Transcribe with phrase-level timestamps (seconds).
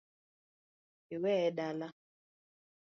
[1.15, 1.87] Iweye dala?